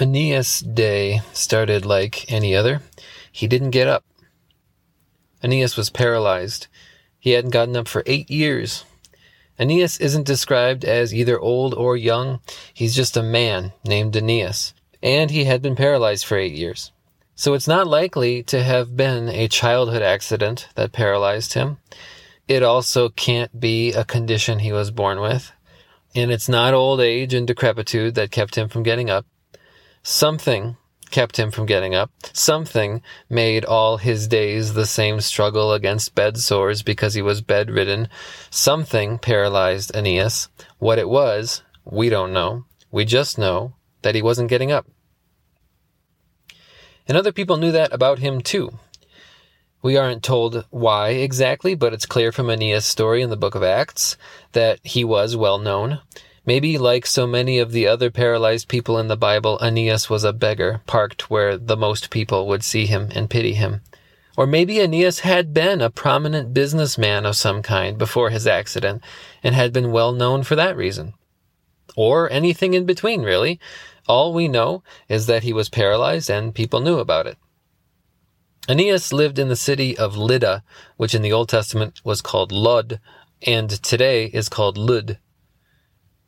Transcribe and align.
Aeneas' 0.00 0.60
day 0.60 1.20
started 1.34 1.84
like 1.84 2.30
any 2.32 2.56
other. 2.56 2.80
He 3.30 3.46
didn't 3.46 3.70
get 3.70 3.88
up. 3.88 4.04
Aeneas 5.42 5.76
was 5.76 5.90
paralyzed. 5.90 6.68
He 7.18 7.32
hadn't 7.32 7.50
gotten 7.50 7.76
up 7.76 7.88
for 7.88 8.02
eight 8.06 8.30
years. 8.30 8.84
Aeneas 9.58 9.98
isn't 9.98 10.26
described 10.26 10.84
as 10.84 11.14
either 11.14 11.38
old 11.38 11.74
or 11.74 11.94
young. 11.96 12.40
He's 12.72 12.96
just 12.96 13.18
a 13.18 13.22
man 13.22 13.72
named 13.84 14.16
Aeneas. 14.16 14.72
And 15.02 15.30
he 15.30 15.44
had 15.44 15.60
been 15.60 15.76
paralyzed 15.76 16.24
for 16.24 16.38
eight 16.38 16.54
years. 16.54 16.90
So 17.34 17.52
it's 17.52 17.68
not 17.68 17.86
likely 17.86 18.42
to 18.44 18.62
have 18.62 18.96
been 18.96 19.28
a 19.28 19.46
childhood 19.46 20.02
accident 20.02 20.68
that 20.74 20.92
paralyzed 20.92 21.52
him. 21.52 21.78
It 22.48 22.62
also 22.62 23.10
can't 23.10 23.60
be 23.60 23.92
a 23.92 24.04
condition 24.04 24.60
he 24.60 24.72
was 24.72 24.90
born 24.90 25.20
with. 25.20 25.52
And 26.14 26.30
it's 26.30 26.48
not 26.48 26.72
old 26.72 27.00
age 27.00 27.34
and 27.34 27.46
decrepitude 27.46 28.14
that 28.14 28.30
kept 28.30 28.56
him 28.56 28.68
from 28.68 28.84
getting 28.84 29.10
up. 29.10 29.26
Something 30.02 30.76
kept 31.12 31.38
him 31.38 31.52
from 31.52 31.66
getting 31.66 31.94
up. 31.94 32.10
Something 32.32 33.02
made 33.28 33.64
all 33.64 33.98
his 33.98 34.26
days 34.26 34.74
the 34.74 34.86
same 34.86 35.20
struggle 35.20 35.72
against 35.72 36.14
bed 36.14 36.38
sores 36.38 36.82
because 36.82 37.14
he 37.14 37.22
was 37.22 37.40
bedridden. 37.40 38.08
Something 38.50 39.18
paralyzed 39.18 39.94
Aeneas. 39.94 40.48
What 40.78 40.98
it 40.98 41.08
was, 41.08 41.62
we 41.84 42.08
don't 42.08 42.32
know. 42.32 42.64
We 42.90 43.04
just 43.04 43.38
know 43.38 43.74
that 44.02 44.14
he 44.16 44.22
wasn't 44.22 44.50
getting 44.50 44.72
up. 44.72 44.86
And 47.06 47.16
other 47.16 47.32
people 47.32 47.56
knew 47.56 47.72
that 47.72 47.92
about 47.92 48.18
him 48.18 48.40
too. 48.40 48.78
We 49.82 49.96
aren't 49.96 50.22
told 50.22 50.64
why 50.70 51.10
exactly, 51.10 51.74
but 51.74 51.92
it's 51.92 52.06
clear 52.06 52.30
from 52.30 52.48
Aeneas' 52.48 52.86
story 52.86 53.20
in 53.20 53.30
the 53.30 53.36
book 53.36 53.54
of 53.54 53.64
Acts 53.64 54.16
that 54.52 54.78
he 54.84 55.04
was 55.04 55.36
well 55.36 55.58
known. 55.58 56.00
Maybe, 56.44 56.76
like 56.76 57.06
so 57.06 57.26
many 57.26 57.58
of 57.58 57.70
the 57.70 57.86
other 57.86 58.10
paralyzed 58.10 58.66
people 58.66 58.98
in 58.98 59.06
the 59.06 59.16
Bible, 59.16 59.58
Aeneas 59.62 60.10
was 60.10 60.24
a 60.24 60.32
beggar, 60.32 60.82
parked 60.86 61.30
where 61.30 61.56
the 61.56 61.76
most 61.76 62.10
people 62.10 62.48
would 62.48 62.64
see 62.64 62.86
him 62.86 63.10
and 63.14 63.30
pity 63.30 63.54
him. 63.54 63.82
Or 64.36 64.46
maybe 64.46 64.80
Aeneas 64.80 65.20
had 65.20 65.54
been 65.54 65.80
a 65.80 65.90
prominent 65.90 66.52
businessman 66.52 67.26
of 67.26 67.36
some 67.36 67.62
kind 67.62 67.96
before 67.96 68.30
his 68.30 68.46
accident 68.46 69.02
and 69.42 69.54
had 69.54 69.72
been 69.72 69.92
well 69.92 70.10
known 70.10 70.42
for 70.42 70.56
that 70.56 70.76
reason. 70.76 71.14
Or 71.96 72.30
anything 72.30 72.74
in 72.74 72.86
between, 72.86 73.22
really. 73.22 73.60
All 74.08 74.32
we 74.32 74.48
know 74.48 74.82
is 75.08 75.26
that 75.26 75.44
he 75.44 75.52
was 75.52 75.68
paralyzed 75.68 76.28
and 76.28 76.54
people 76.54 76.80
knew 76.80 76.98
about 76.98 77.26
it. 77.28 77.36
Aeneas 78.68 79.12
lived 79.12 79.38
in 79.38 79.48
the 79.48 79.56
city 79.56 79.96
of 79.96 80.16
Lydda, 80.16 80.64
which 80.96 81.14
in 81.14 81.22
the 81.22 81.32
Old 81.32 81.48
Testament 81.48 82.00
was 82.04 82.22
called 82.22 82.50
Lod, 82.50 83.00
and 83.46 83.70
today 83.70 84.26
is 84.26 84.48
called 84.48 84.78
Lud. 84.78 85.18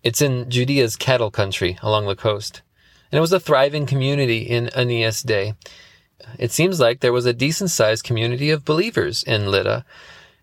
It's 0.05 0.21
in 0.21 0.51
Judea's 0.51 0.97
cattle 0.97 1.31
country 1.31 1.79
along 1.83 2.07
the 2.07 2.15
coast. 2.15 2.61
And 3.11 3.17
it 3.17 3.23
was 3.23 3.33
a 3.33 3.41
thriving 3.41 3.87
community 3.87 4.43
in 4.43 4.69
Aeneas' 4.77 5.23
day. 5.23 5.55
It 6.39 6.53
seems 6.53 6.79
like 6.79 7.01
there 7.01 7.13
was 7.13 7.25
a 7.25 7.33
decent 7.33 7.71
sized 7.71 8.05
community 8.05 8.51
of 8.51 8.67
believers 8.67 9.23
in 9.23 9.51
Lydda. 9.51 9.85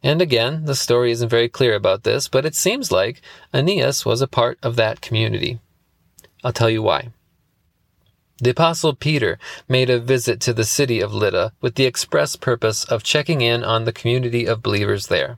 And 0.01 0.19
again, 0.19 0.65
the 0.65 0.73
story 0.73 1.11
isn't 1.11 1.29
very 1.29 1.47
clear 1.47 1.75
about 1.75 2.03
this, 2.03 2.27
but 2.27 2.43
it 2.43 2.55
seems 2.55 2.91
like 2.91 3.21
Aeneas 3.53 4.03
was 4.03 4.19
a 4.19 4.27
part 4.27 4.57
of 4.63 4.77
that 4.77 4.99
community. 4.99 5.59
I'll 6.43 6.53
tell 6.53 6.69
you 6.69 6.81
why. 6.81 7.09
The 8.39 8.49
Apostle 8.49 8.95
Peter 8.95 9.37
made 9.69 9.91
a 9.91 9.99
visit 9.99 10.39
to 10.41 10.53
the 10.53 10.63
city 10.63 11.01
of 11.01 11.13
Lydda 11.13 11.53
with 11.61 11.75
the 11.75 11.85
express 11.85 12.35
purpose 12.35 12.83
of 12.83 13.03
checking 13.03 13.41
in 13.41 13.63
on 13.63 13.85
the 13.85 13.93
community 13.93 14.47
of 14.47 14.63
believers 14.63 15.05
there. 15.05 15.37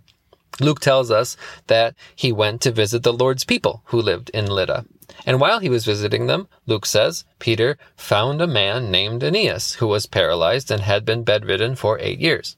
Luke 0.59 0.80
tells 0.80 1.09
us 1.09 1.36
that 1.68 1.96
he 2.16 2.32
went 2.32 2.62
to 2.62 2.72
visit 2.72 3.04
the 3.04 3.14
Lord's 3.14 3.44
people 3.44 3.82
who 3.86 4.02
lived 4.02 4.30
in 4.32 4.46
Lydda. 4.46 4.86
And 5.26 5.40
while 5.40 5.59
he 5.59 5.70
was 5.70 5.86
visiting 5.86 6.28
them, 6.28 6.48
Luke 6.66 6.86
says, 6.86 7.26
Peter 7.40 7.78
found 7.96 8.42
a 8.42 8.48
man 8.48 8.92
named 8.92 9.24
Aeneas 9.24 9.76
who 9.76 9.88
was 9.88 10.06
paralyzed 10.06 10.70
and 10.70 10.81
had 10.81 11.06
been 11.06 11.24
bedridden 11.24 11.76
for 11.76 12.00
eight 12.00 12.20
years. 12.20 12.56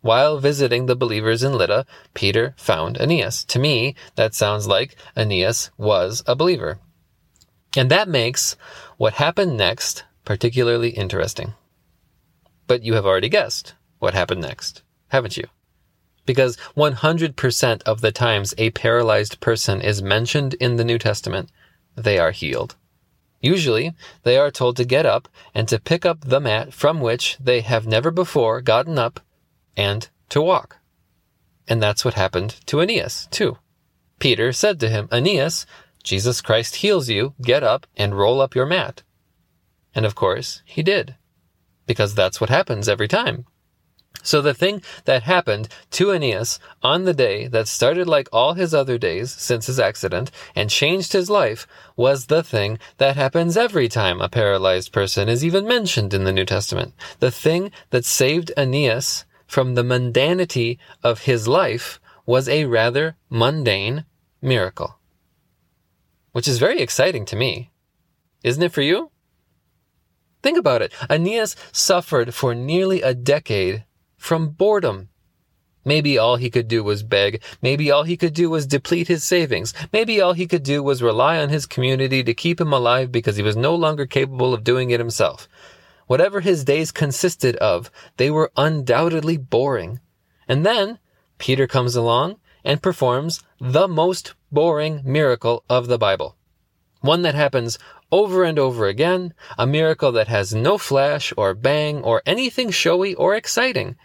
While 0.00 0.38
visiting 0.38 0.86
the 0.86 0.94
believers 0.94 1.42
in 1.42 1.54
Lydda, 1.54 1.84
Peter 2.14 2.54
found 2.56 2.96
Aeneas. 3.00 3.44
To 3.46 3.58
me, 3.58 3.96
that 4.14 4.34
sounds 4.34 4.68
like 4.68 4.96
Aeneas 5.16 5.70
was 5.76 6.22
a 6.26 6.36
believer. 6.36 6.78
And 7.76 7.90
that 7.90 8.08
makes 8.08 8.56
what 8.96 9.14
happened 9.14 9.56
next 9.56 10.04
particularly 10.26 10.90
interesting. 10.90 11.54
But 12.66 12.82
you 12.82 12.94
have 12.94 13.06
already 13.06 13.30
guessed 13.30 13.74
what 13.98 14.12
happened 14.12 14.42
next, 14.42 14.82
haven't 15.08 15.38
you? 15.38 15.46
Because 16.26 16.58
100% 16.76 17.82
of 17.84 18.00
the 18.00 18.12
times 18.12 18.54
a 18.58 18.70
paralyzed 18.70 19.40
person 19.40 19.80
is 19.80 20.02
mentioned 20.02 20.54
in 20.54 20.76
the 20.76 20.84
New 20.84 20.98
Testament, 20.98 21.50
they 21.94 22.18
are 22.18 22.32
healed. 22.32 22.76
Usually, 23.40 23.94
they 24.24 24.36
are 24.36 24.50
told 24.50 24.76
to 24.76 24.84
get 24.84 25.06
up 25.06 25.28
and 25.54 25.68
to 25.68 25.78
pick 25.78 26.04
up 26.04 26.22
the 26.22 26.40
mat 26.40 26.72
from 26.74 27.00
which 27.00 27.36
they 27.38 27.60
have 27.60 27.86
never 27.86 28.10
before 28.10 28.60
gotten 28.60 28.98
up 28.98 29.20
and 29.76 30.08
to 30.30 30.42
walk. 30.42 30.78
And 31.68 31.82
that's 31.82 32.04
what 32.04 32.14
happened 32.14 32.56
to 32.66 32.80
Aeneas, 32.80 33.28
too. 33.30 33.58
Peter 34.18 34.52
said 34.52 34.80
to 34.80 34.88
him, 34.88 35.08
Aeneas, 35.12 35.66
Jesus 36.02 36.40
Christ 36.40 36.76
heals 36.76 37.08
you, 37.08 37.34
get 37.42 37.62
up 37.62 37.86
and 37.96 38.16
roll 38.16 38.40
up 38.40 38.54
your 38.54 38.66
mat. 38.66 39.02
And 39.94 40.06
of 40.06 40.14
course, 40.14 40.62
he 40.64 40.82
did. 40.82 41.16
Because 41.86 42.14
that's 42.14 42.40
what 42.40 42.50
happens 42.50 42.88
every 42.88 43.08
time. 43.08 43.46
So 44.22 44.40
the 44.40 44.54
thing 44.54 44.82
that 45.04 45.22
happened 45.22 45.68
to 45.92 46.10
Aeneas 46.10 46.58
on 46.82 47.04
the 47.04 47.14
day 47.14 47.46
that 47.48 47.68
started 47.68 48.08
like 48.08 48.28
all 48.32 48.54
his 48.54 48.74
other 48.74 48.98
days 48.98 49.30
since 49.30 49.66
his 49.66 49.78
accident 49.78 50.30
and 50.54 50.68
changed 50.68 51.12
his 51.12 51.30
life 51.30 51.66
was 51.96 52.26
the 52.26 52.42
thing 52.42 52.78
that 52.98 53.16
happens 53.16 53.56
every 53.56 53.88
time 53.88 54.20
a 54.20 54.28
paralyzed 54.28 54.92
person 54.92 55.28
is 55.28 55.44
even 55.44 55.66
mentioned 55.66 56.12
in 56.12 56.24
the 56.24 56.32
New 56.32 56.44
Testament. 56.44 56.94
The 57.20 57.30
thing 57.30 57.70
that 57.90 58.04
saved 58.04 58.52
Aeneas 58.56 59.24
from 59.46 59.74
the 59.74 59.82
mundanity 59.82 60.78
of 61.02 61.22
his 61.22 61.46
life 61.46 62.00
was 62.26 62.48
a 62.48 62.64
rather 62.64 63.16
mundane 63.30 64.04
miracle. 64.42 64.98
Which 66.32 66.48
is 66.48 66.58
very 66.58 66.80
exciting 66.80 67.24
to 67.26 67.36
me. 67.36 67.70
Isn't 68.42 68.62
it 68.62 68.72
for 68.72 68.82
you? 68.82 69.10
Think 70.42 70.58
about 70.58 70.82
it. 70.82 70.92
Aeneas 71.08 71.56
suffered 71.72 72.34
for 72.34 72.54
nearly 72.54 73.02
a 73.02 73.14
decade 73.14 73.84
from 74.26 74.48
boredom. 74.48 75.08
Maybe 75.84 76.18
all 76.18 76.34
he 76.34 76.50
could 76.50 76.66
do 76.66 76.82
was 76.82 77.04
beg. 77.04 77.40
Maybe 77.62 77.92
all 77.92 78.02
he 78.02 78.16
could 78.16 78.34
do 78.34 78.50
was 78.50 78.66
deplete 78.66 79.06
his 79.06 79.22
savings. 79.22 79.72
Maybe 79.92 80.20
all 80.20 80.32
he 80.32 80.48
could 80.48 80.64
do 80.64 80.82
was 80.82 81.00
rely 81.00 81.38
on 81.38 81.48
his 81.48 81.64
community 81.64 82.24
to 82.24 82.34
keep 82.34 82.60
him 82.60 82.72
alive 82.72 83.12
because 83.12 83.36
he 83.36 83.44
was 83.44 83.56
no 83.56 83.72
longer 83.76 84.04
capable 84.04 84.52
of 84.52 84.64
doing 84.64 84.90
it 84.90 84.98
himself. 84.98 85.48
Whatever 86.08 86.40
his 86.40 86.64
days 86.64 86.90
consisted 86.90 87.54
of, 87.56 87.88
they 88.16 88.28
were 88.28 88.50
undoubtedly 88.56 89.36
boring. 89.36 90.00
And 90.48 90.66
then 90.66 90.98
Peter 91.38 91.68
comes 91.68 91.94
along 91.94 92.40
and 92.64 92.82
performs 92.82 93.44
the 93.60 93.86
most 93.86 94.34
boring 94.50 95.02
miracle 95.04 95.62
of 95.70 95.86
the 95.86 95.98
Bible. 95.98 96.36
One 97.00 97.22
that 97.22 97.36
happens 97.36 97.78
over 98.10 98.42
and 98.42 98.58
over 98.58 98.86
again, 98.86 99.34
a 99.56 99.66
miracle 99.66 100.10
that 100.12 100.28
has 100.28 100.52
no 100.52 100.78
flash 100.78 101.32
or 101.36 101.54
bang 101.54 102.02
or 102.02 102.22
anything 102.26 102.70
showy 102.70 103.14
or 103.14 103.36
exciting. 103.36 103.96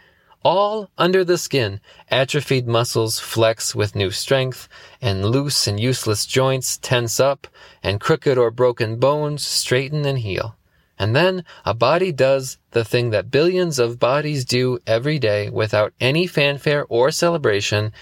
All 0.44 0.90
under 0.98 1.24
the 1.24 1.38
skin, 1.38 1.80
atrophied 2.10 2.66
muscles 2.66 3.20
flex 3.20 3.74
with 3.74 3.94
new 3.94 4.10
strength, 4.10 4.68
and 5.00 5.24
loose 5.24 5.68
and 5.68 5.78
useless 5.78 6.26
joints 6.26 6.78
tense 6.78 7.20
up, 7.20 7.46
and 7.82 8.00
crooked 8.00 8.36
or 8.36 8.50
broken 8.50 8.96
bones 8.96 9.44
straighten 9.44 10.04
and 10.04 10.18
heal. 10.18 10.56
And 10.98 11.14
then 11.14 11.44
a 11.64 11.74
body 11.74 12.12
does 12.12 12.58
the 12.72 12.84
thing 12.84 13.10
that 13.10 13.30
billions 13.30 13.78
of 13.78 14.00
bodies 14.00 14.44
do 14.44 14.78
every 14.86 15.18
day 15.18 15.48
without 15.48 15.92
any 16.00 16.26
fanfare 16.26 16.86
or 16.88 17.10
celebration. 17.10 17.92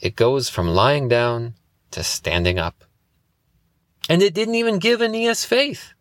It 0.00 0.14
goes 0.14 0.48
from 0.48 0.68
lying 0.68 1.08
down 1.08 1.54
to 1.90 2.02
standing 2.02 2.58
up. 2.58 2.84
And 4.08 4.22
it 4.22 4.34
didn't 4.34 4.54
even 4.54 4.78
give 4.78 5.02
Aeneas 5.02 5.44
faith. 5.44 5.92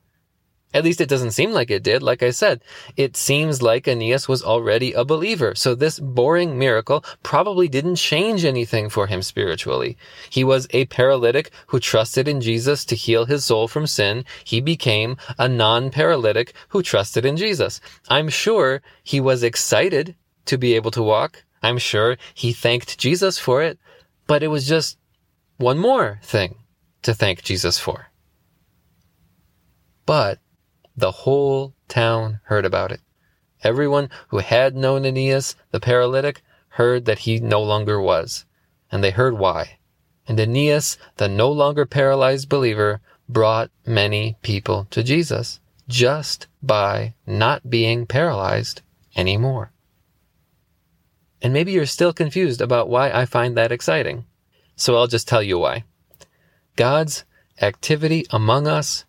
At 0.73 0.83
least 0.83 0.99
it 0.99 1.09
doesn't 1.09 1.31
seem 1.31 1.51
like 1.53 1.71
it 1.71 1.81
did. 1.81 2.03
Like 2.03 2.21
I 2.21 2.29
said, 2.29 2.61
it 2.97 3.15
seems 3.15 3.61
like 3.61 3.87
Aeneas 3.87 4.27
was 4.27 4.43
already 4.43 4.91
a 4.91 5.05
believer. 5.05 5.55
So 5.55 5.73
this 5.73 5.97
boring 5.97 6.59
miracle 6.59 7.05
probably 7.23 7.69
didn't 7.69 7.95
change 7.95 8.43
anything 8.43 8.89
for 8.89 9.07
him 9.07 9.21
spiritually. 9.21 9.97
He 10.29 10.43
was 10.43 10.67
a 10.71 10.85
paralytic 10.85 11.51
who 11.67 11.79
trusted 11.79 12.27
in 12.27 12.41
Jesus 12.41 12.83
to 12.85 12.95
heal 12.95 13.25
his 13.25 13.45
soul 13.45 13.69
from 13.69 13.87
sin. 13.87 14.25
He 14.43 14.59
became 14.59 15.15
a 15.39 15.47
non-paralytic 15.47 16.53
who 16.69 16.83
trusted 16.83 17.25
in 17.25 17.37
Jesus. 17.37 17.79
I'm 18.09 18.27
sure 18.27 18.81
he 19.03 19.21
was 19.21 19.43
excited 19.43 20.15
to 20.45 20.57
be 20.57 20.73
able 20.75 20.91
to 20.91 21.01
walk. 21.01 21.45
I'm 21.63 21.77
sure 21.77 22.17
he 22.33 22.51
thanked 22.51 22.97
Jesus 22.97 23.39
for 23.39 23.63
it, 23.63 23.79
but 24.27 24.43
it 24.43 24.49
was 24.49 24.67
just 24.67 24.97
one 25.55 25.77
more 25.77 26.19
thing 26.23 26.59
to 27.03 27.13
thank 27.13 27.41
Jesus 27.41 27.79
for. 27.79 28.07
But 30.05 30.39
the 30.97 31.11
whole 31.11 31.73
town 31.87 32.39
heard 32.45 32.65
about 32.65 32.91
it. 32.91 32.99
Everyone 33.63 34.09
who 34.29 34.39
had 34.39 34.75
known 34.75 35.05
Aeneas, 35.05 35.55
the 35.71 35.79
paralytic, 35.79 36.41
heard 36.69 37.05
that 37.05 37.19
he 37.19 37.39
no 37.39 37.61
longer 37.61 38.01
was, 38.01 38.45
and 38.91 39.03
they 39.03 39.11
heard 39.11 39.37
why. 39.37 39.77
And 40.27 40.39
Aeneas, 40.39 40.97
the 41.15 41.27
no 41.29 41.51
longer 41.51 41.85
paralyzed 41.85 42.49
believer, 42.49 42.99
brought 43.29 43.71
many 43.85 44.37
people 44.41 44.87
to 44.91 45.03
Jesus. 45.03 45.59
just 45.87 46.47
by 46.61 47.13
not 47.25 47.69
being 47.69 48.05
paralyzed 48.05 48.81
anymore. 49.15 49.71
And 51.41 51.53
maybe 51.53 51.71
you're 51.71 51.85
still 51.85 52.13
confused 52.13 52.61
about 52.61 52.89
why 52.89 53.11
I 53.11 53.25
find 53.25 53.55
that 53.55 53.71
exciting. 53.71 54.25
So 54.75 54.95
I'll 54.95 55.07
just 55.07 55.27
tell 55.27 55.43
you 55.43 55.59
why. 55.59 55.83
God's 56.75 57.23
activity 57.61 58.25
among 58.29 58.67
us 58.67 59.05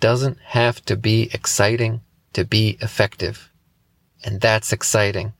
doesn't 0.00 0.38
have 0.40 0.84
to 0.86 0.96
be 0.96 1.30
exciting 1.32 2.00
to 2.32 2.44
be 2.44 2.78
effective. 2.80 3.50
And 4.24 4.40
that's 4.40 4.72
exciting. 4.72 5.34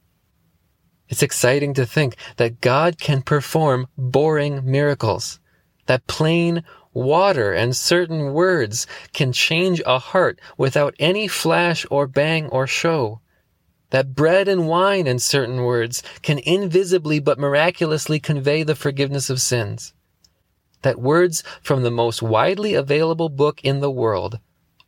It's 1.08 1.22
exciting 1.22 1.74
to 1.74 1.86
think 1.86 2.16
that 2.36 2.60
God 2.60 2.98
can 2.98 3.22
perform 3.22 3.88
boring 3.98 4.62
miracles, 4.64 5.40
that 5.86 6.06
plain 6.06 6.62
water 6.92 7.52
and 7.52 7.76
certain 7.76 8.32
words 8.32 8.86
can 9.12 9.32
change 9.32 9.82
a 9.86 9.98
heart 9.98 10.40
without 10.56 10.94
any 10.98 11.26
flash 11.28 11.84
or 11.90 12.06
bang 12.06 12.46
or 12.48 12.66
show, 12.66 13.20
that 13.90 14.14
bread 14.14 14.46
and 14.48 14.68
wine 14.68 15.06
and 15.06 15.20
certain 15.20 15.62
words 15.62 16.02
can 16.22 16.38
invisibly 16.38 17.18
but 17.18 17.38
miraculously 17.38 18.20
convey 18.20 18.62
the 18.62 18.76
forgiveness 18.76 19.30
of 19.30 19.40
sins, 19.40 19.92
that 20.82 21.00
words 21.00 21.42
from 21.60 21.82
the 21.82 21.90
most 21.90 22.22
widely 22.22 22.74
available 22.74 23.28
book 23.28 23.60
in 23.62 23.80
the 23.80 23.90
world 23.90 24.38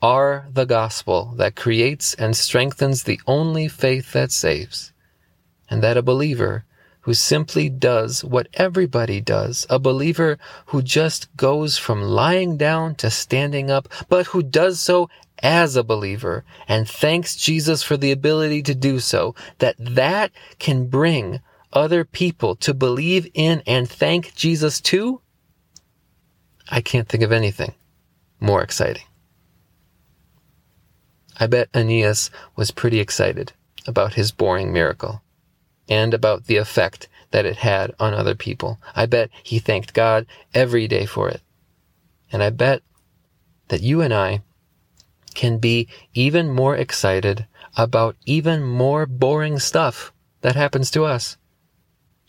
are 0.03 0.49
the 0.53 0.67
gospel 0.67 1.33
that 1.37 1.55
creates 1.55 2.13
and 2.15 2.37
strengthens 2.37 3.05
the 3.05 3.21
only 3.27 3.69
faith 3.69 4.13
that 4.13 4.33
saves, 4.33 4.93
and 5.71 5.83
that 5.83 5.97
a 5.97 6.03
believer 6.03 6.65
who 7.03 7.15
simply 7.15 7.69
does 7.69 8.25
what 8.25 8.49
everybody 8.55 9.21
does, 9.21 9.67
a 9.71 9.79
believer 9.79 10.39
who 10.67 10.83
just 10.83 11.35
goes 11.37 11.79
from 11.79 12.03
lying 12.03 12.57
down 12.57 12.95
to 12.95 13.11
standing 13.11 13.71
up, 13.71 13.89
but 14.09 14.27
who 14.27 14.43
does 14.43 14.81
so 14.81 15.09
as 15.41 15.75
a 15.77 15.83
believer 15.83 16.45
and 16.69 16.89
thanks 16.89 17.37
Jesus 17.37 17.83
for 17.83 17.97
the 17.97 18.13
ability 18.13 18.63
to 18.63 18.75
do 18.75 19.01
so, 19.01 19.35
that 19.59 19.75
that 19.79 20.31
can 20.59 20.87
bring 20.87 21.41
other 21.73 22.05
people 22.05 22.55
to 22.57 22.75
believe 22.75 23.29
in 23.35 23.63
and 23.67 23.89
thank 23.89 24.35
Jesus 24.35 24.81
too? 24.81 25.21
I 26.71 26.81
can't 26.81 27.09
think 27.09 27.23
of 27.23 27.33
anything 27.33 27.75
more 28.41 28.63
exciting. 28.63 29.05
I 31.39 31.47
bet 31.47 31.69
Aeneas 31.75 32.31
was 32.57 32.71
pretty 32.71 33.01
excited 33.01 33.53
about 33.87 34.15
his 34.15 34.33
boring 34.33 34.73
miracle 34.73 35.23
and 35.89 36.15
about 36.15 36.47
the 36.47 36.57
effect 36.57 37.09
that 37.31 37.47
it 37.47 37.57
had 37.57 37.93
on 37.99 38.15
other 38.15 38.35
people. 38.35 38.79
I 38.95 39.07
bet 39.07 39.31
he 39.43 39.59
thanked 39.59 39.95
God 39.95 40.27
every 40.55 40.87
day 40.87 41.07
for 41.07 41.29
it. 41.29 41.41
And 42.31 42.43
I 42.43 42.51
bet 42.51 42.83
that 43.69 43.83
you 43.83 44.01
and 44.01 44.13
I 44.13 44.43
can 45.35 45.59
be 45.59 45.89
even 46.15 46.51
more 46.51 46.77
excited 46.77 47.47
about 47.77 48.17
even 48.27 48.63
more 48.63 49.07
boring 49.07 49.59
stuff 49.59 50.13
that 50.43 50.57
happens 50.57 50.91
to 50.91 51.05
us 51.05 51.37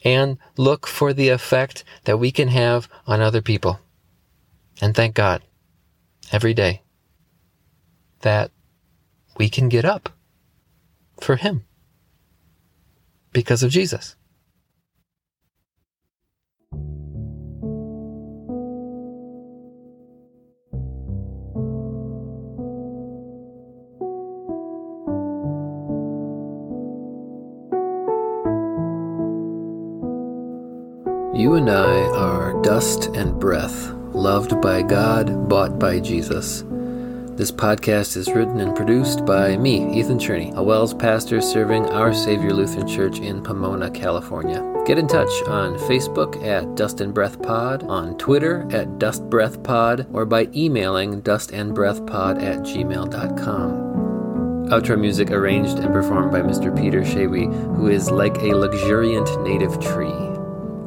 and 0.04 0.38
look 0.58 0.88
for 0.88 1.14
the 1.14 1.30
effect 1.30 1.84
that 2.06 2.18
we 2.18 2.32
can 2.32 2.48
have 2.50 2.88
on 3.06 3.22
other 3.22 3.42
people. 3.42 3.80
And 4.82 4.96
thank 4.96 5.16
God 5.16 5.42
every 6.32 6.54
day 6.54 6.82
that 8.22 8.52
we 9.38 9.50
can 9.50 9.69
get 9.69 9.85
up 9.85 10.09
for 11.21 11.35
Him 11.35 11.65
because 13.31 13.63
of 13.63 13.71
Jesus. 13.71 14.15
You 31.35 31.56
and 31.56 31.68
I 31.68 32.01
are 32.15 32.62
dust 32.62 33.07
and 33.15 33.39
breath, 33.39 33.89
loved 34.13 34.62
by 34.62 34.83
God, 34.83 35.50
bought 35.50 35.80
by 35.80 36.00
Jesus. 36.00 36.63
This 37.35 37.51
podcast 37.51 38.15
is 38.15 38.30
written 38.30 38.59
and 38.59 38.75
produced 38.75 39.25
by 39.25 39.57
me, 39.57 39.91
Ethan 40.00 40.19
Cherney, 40.19 40.53
a 40.53 40.62
WELS 40.62 40.94
pastor 40.94 41.41
serving 41.41 41.89
Our 41.89 42.13
Savior 42.13 42.53
Lutheran 42.53 42.88
Church 42.88 43.18
in 43.18 43.41
Pomona, 43.41 43.89
California. 43.89 44.63
Get 44.85 45.00
in 45.00 45.07
touch 45.07 45.31
on 45.47 45.80
Facebook 45.80 46.45
at 46.45 46.75
Dust 46.75 47.01
and 47.01 47.12
Breath 47.12 47.41
Pod, 47.41 47.81
on 47.85 48.19
Twitter 48.19 48.68
at 48.71 49.00
Dust 49.00 49.27
Breath 49.31 49.63
Pod, 49.63 50.06
or 50.13 50.25
by 50.25 50.47
emailing 50.53 51.24
dustandbreathpod 51.24 52.39
at 52.39 52.59
gmail.com. 52.59 53.71
Outro 54.69 55.00
music 55.00 55.31
arranged 55.31 55.80
and 55.80 55.91
performed 55.91 56.31
by 56.31 56.41
Mr. 56.41 56.80
Peter 56.80 57.01
Shawi, 57.01 57.51
who 57.75 57.88
is 57.88 58.12
like 58.12 58.38
a 58.44 58.53
luxuriant 58.56 59.41
native 59.41 59.80
tree. 59.80 60.32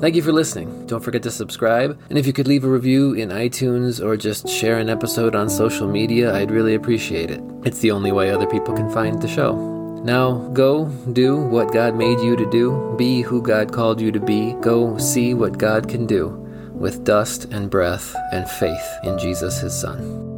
Thank 0.00 0.14
you 0.14 0.22
for 0.22 0.32
listening. 0.32 0.86
Don't 0.86 1.02
forget 1.02 1.22
to 1.22 1.30
subscribe. 1.30 1.98
And 2.10 2.18
if 2.18 2.26
you 2.26 2.34
could 2.34 2.46
leave 2.46 2.64
a 2.64 2.68
review 2.68 3.14
in 3.14 3.30
iTunes 3.30 4.04
or 4.04 4.16
just 4.18 4.46
share 4.46 4.78
an 4.78 4.90
episode 4.90 5.34
on 5.34 5.48
social 5.48 5.88
media, 5.88 6.34
I'd 6.34 6.50
really 6.50 6.74
appreciate 6.74 7.30
it. 7.30 7.40
It's 7.64 7.78
the 7.78 7.92
only 7.92 8.12
way 8.12 8.30
other 8.30 8.46
people 8.46 8.74
can 8.74 8.90
find 8.90 9.20
the 9.22 9.28
show. 9.28 9.54
Now, 10.04 10.48
go 10.52 10.84
do 11.14 11.36
what 11.36 11.72
God 11.72 11.96
made 11.96 12.20
you 12.20 12.36
to 12.36 12.48
do. 12.50 12.94
Be 12.98 13.22
who 13.22 13.40
God 13.40 13.72
called 13.72 14.00
you 14.00 14.12
to 14.12 14.20
be. 14.20 14.52
Go 14.60 14.98
see 14.98 15.32
what 15.32 15.56
God 15.56 15.88
can 15.88 16.06
do 16.06 16.28
with 16.72 17.04
dust 17.04 17.46
and 17.46 17.70
breath 17.70 18.14
and 18.32 18.48
faith 18.48 18.86
in 19.02 19.18
Jesus, 19.18 19.60
his 19.60 19.74
Son. 19.74 20.35